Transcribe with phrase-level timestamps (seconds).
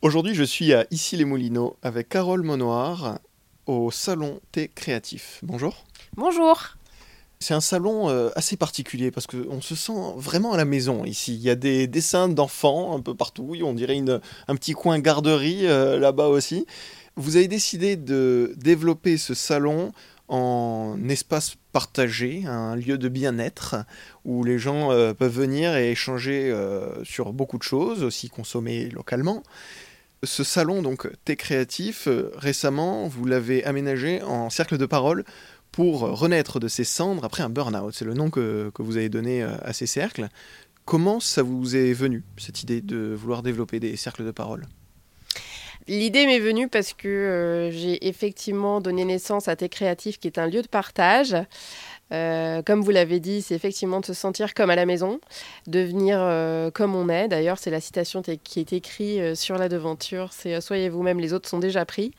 [0.00, 3.18] Aujourd'hui, je suis à Issy-les-Moulineaux avec Carole Monoir
[3.66, 5.40] au Salon Thé Créatif.
[5.42, 5.84] Bonjour.
[6.16, 6.76] Bonjour.
[7.40, 11.34] C'est un salon euh, assez particulier parce qu'on se sent vraiment à la maison ici.
[11.34, 13.56] Il y a des dessins d'enfants un peu partout.
[13.60, 16.64] On dirait une, un petit coin garderie euh, là-bas aussi.
[17.16, 19.90] Vous avez décidé de développer ce salon
[20.28, 23.74] en espace partagé, un lieu de bien-être
[24.24, 26.54] où les gens euh, peuvent venir et échanger
[27.02, 29.42] sur beaucoup de choses, aussi consommer localement.
[30.24, 35.24] Ce salon, donc Thé Créatif, récemment, vous l'avez aménagé en cercle de parole
[35.72, 37.94] pour renaître de ses cendres après un burn-out.
[37.94, 40.28] C'est le nom que, vous avez donné euh, à ces cercles.
[40.84, 44.66] Comment ça vous est venu, cette idée de vouloir développer des cercles de parole?
[45.86, 50.38] L'idée m'est venue parce que euh, j'ai effectivement donné naissance à Thé Créatif, qui est
[50.38, 51.36] un lieu de partage.
[52.12, 55.20] Euh, comme vous l'avez dit, c'est effectivement de se sentir comme à la maison,
[55.66, 56.18] de venir
[56.74, 57.28] comme on est.
[57.28, 61.48] D'ailleurs, c'est la citation qui est écrite sur la devanture, c'est Soyez vous-même, les autres
[61.48, 62.12] sont déjà pris.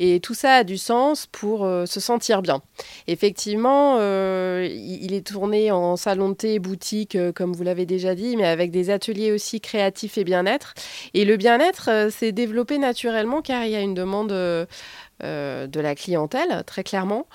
[0.00, 2.62] Et tout ça a du sens pour euh, se sentir bien.
[3.06, 8.16] Effectivement, euh, il est tourné en salon de thé, boutique, euh, comme vous l'avez déjà
[8.16, 10.74] dit, mais avec des ateliers aussi créatifs et bien-être.
[11.14, 16.64] Et le bien-être s'est développé naturellement car il y a une demande de la clientèle,
[16.66, 17.26] très clairement.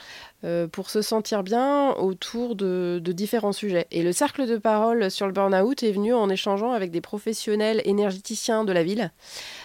[0.72, 3.88] Pour se sentir bien autour de, différents sujets.
[3.92, 7.82] Et le cercle de parole sur le burn-out est venu en échangeant avec des professionnels
[7.86, 9.12] énergéticiens de la ville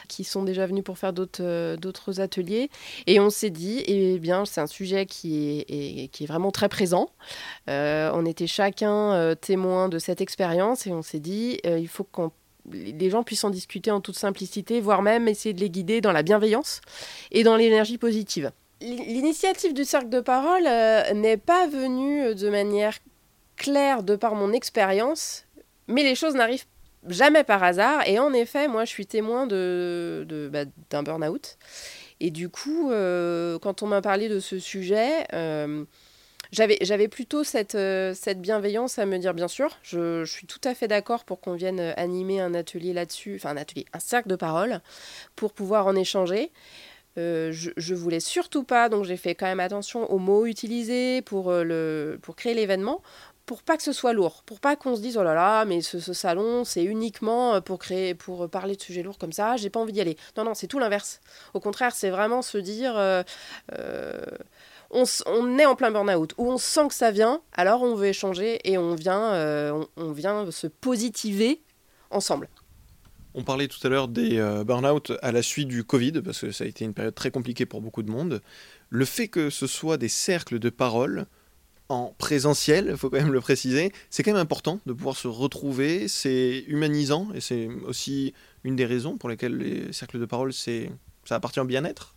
[0.08, 2.70] qui sont déjà venus pour faire d'autres euh, ateliers.
[3.06, 7.10] Et on s'est dit, eh bien, c'est un sujet qui est, vraiment très présent.
[7.68, 12.04] Euh, on était chacun euh, témoin de cette expérience et on s'est dit, il faut
[12.04, 12.22] que
[12.72, 16.12] les gens puissent en discuter en toute simplicité, voire même essayer de les guider dans
[16.12, 16.80] la bienveillance
[17.30, 18.52] et dans l'énergie positive.
[18.84, 20.64] L'initiative du cercle de parole
[21.14, 22.98] n'est pas venue de manière
[23.56, 25.46] claire de par mon expérience,
[25.88, 26.66] mais les choses n'arrivent
[27.08, 28.06] jamais par hasard.
[28.06, 31.56] Et en effet, moi, je suis témoin de, de bah, d'un burn-out.
[32.20, 35.84] Et du coup, euh, quand on m'a parlé de ce sujet, euh,
[36.52, 40.46] j'avais, j'avais plutôt cette, euh, cette bienveillance à me dire, bien sûr, je, je suis
[40.46, 44.00] tout à fait d'accord pour qu'on vienne animer un atelier là-dessus, enfin un atelier, un
[44.00, 44.80] cercle de parole,
[45.36, 46.50] pour pouvoir en échanger.
[47.16, 51.52] Je, je voulais surtout pas, donc j'ai fait quand même attention aux mots utilisés pour,
[51.52, 53.02] le, pour créer l'événement,
[53.46, 55.82] pour pas que ce soit lourd, pour pas qu'on se dise oh là là, mais
[55.82, 59.70] ce, salon c'est uniquement euh, pour créer, pour parler de sujets lourds comme ça, j'ai
[59.70, 60.16] pas envie d'y aller.
[60.36, 61.20] Non non, c'est tout l'inverse.
[61.52, 63.22] Au contraire, c'est vraiment se dire euh,
[63.78, 64.24] euh,
[64.90, 68.60] on, est en plein burn-out ou on sent que ça vient, alors on veut échanger
[68.64, 69.34] et on vient,
[69.96, 71.60] on, vient se positiver
[72.10, 72.48] ensemble.
[73.34, 76.64] On parlait tout à l'heure des burn-out à la suite du Covid, parce que ça
[76.64, 78.40] a été une période très compliquée pour beaucoup de monde.
[78.90, 81.26] Le fait que ce soit des cercles de parole,
[81.88, 83.92] en présentiel, il faut quand même le préciser.
[84.08, 88.86] C'est quand même important de pouvoir se retrouver, c'est humanisant et c'est aussi une des
[88.86, 90.70] raisons pour lesquelles les cercles de parole, ça
[91.30, 92.14] appartient au bien-être?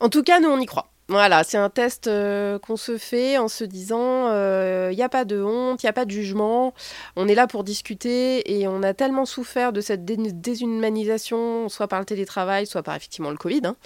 [0.00, 0.90] En tout cas, nous, on y croit.
[1.08, 5.10] Voilà, c'est un test euh, qu'on se fait en se disant il euh, n'y a
[5.10, 6.72] pas de honte, il n'y a pas de jugement,
[7.16, 11.98] on est là pour discuter et on a tellement souffert de cette déshumanisation, soit par
[11.98, 13.76] le télétravail, soit par effectivement le Covid, hein,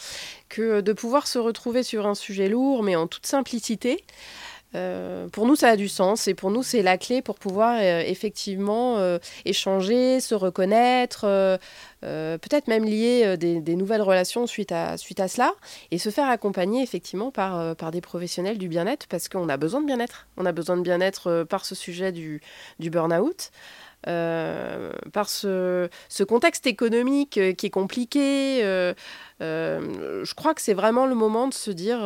[0.49, 4.05] que de pouvoir se retrouver sur un sujet lourd mais en toute simplicité,
[4.75, 7.79] euh, pour nous, ça a du sens et pour nous, c'est la clé pour pouvoir
[7.81, 11.27] euh, effectivement euh, échanger, se reconnaître,
[12.03, 15.53] peut-être même lier des, nouvelles relations suite à, suite à cela
[15.91, 19.81] et se faire accompagner effectivement par, par des professionnels du bien-être parce qu'on a besoin
[19.81, 20.29] de bien-être.
[20.37, 22.41] On a besoin de bien-être par ce sujet du,
[22.79, 23.51] du burn-out.
[24.05, 28.61] par ce, ce, contexte économique qui est compliqué,
[29.41, 31.99] je crois que c'est vraiment le moment de se dire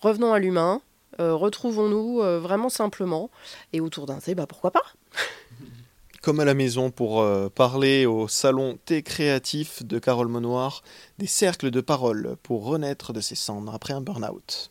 [0.00, 0.80] revenons à l'humain,
[1.20, 3.30] retrouvons-nous euh, vraiment simplement.
[3.72, 4.84] Et autour d'un thé, bah, pourquoi pas
[6.22, 10.82] Comme à la maison pour euh, parler au salon Thé créatif de Carole Monoir,
[11.18, 14.70] des cercles de parole pour renaître de ses cendres après un burn-out.